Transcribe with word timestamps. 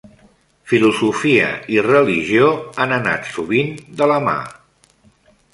Filosofia 0.71 1.51
i 1.75 1.77
religió 1.89 2.49
han 2.85 2.97
anat 2.99 3.31
sovint 3.37 3.73
de 4.01 4.09
la 4.15 4.21
mà. 4.31 4.39